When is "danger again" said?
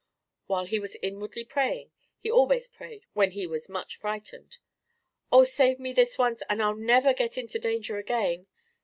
7.59-8.47